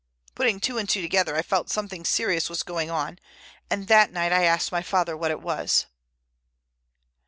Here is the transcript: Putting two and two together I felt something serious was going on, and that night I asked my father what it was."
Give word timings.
Putting 0.33 0.59
two 0.59 0.79
and 0.79 0.89
two 0.89 1.03
together 1.03 1.35
I 1.37 1.43
felt 1.43 1.69
something 1.69 2.05
serious 2.05 2.49
was 2.49 2.63
going 2.63 2.89
on, 2.89 3.19
and 3.69 3.85
that 3.87 4.11
night 4.11 4.31
I 4.31 4.45
asked 4.45 4.71
my 4.71 4.81
father 4.81 5.15
what 5.15 5.29
it 5.29 5.41
was." 5.41 5.85